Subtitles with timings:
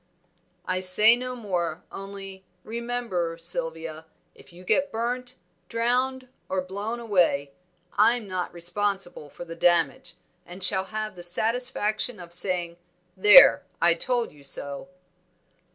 [0.65, 5.35] "I say no more; only remember, Sylvia, if you get burnt,
[5.69, 7.51] drowned, or blown away,
[7.93, 12.77] I'm not responsible for the damage, and shall have the satisfaction of saying,
[13.15, 14.87] 'There, I told you so.'"